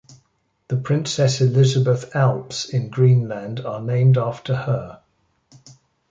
The 0.69 0.77
Princess 0.77 1.41
Elizabeth 1.41 2.15
Alps 2.15 2.67
in 2.67 2.89
Greenland 2.89 3.59
are 3.59 3.79
named 3.79 4.17
after 4.17 4.55
her. 4.55 5.03